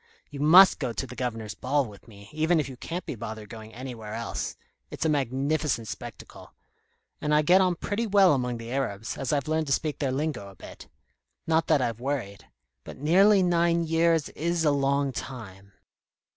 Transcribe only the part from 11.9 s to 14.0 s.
worried. But nearly nine